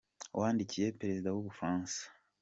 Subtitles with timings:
[0.39, 2.01] wandikiye Perezida w’u Bufaransa.